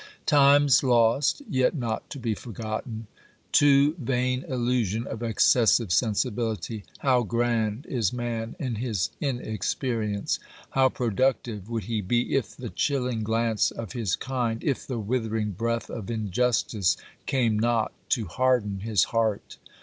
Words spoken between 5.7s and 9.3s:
sensibility! How grand is man in his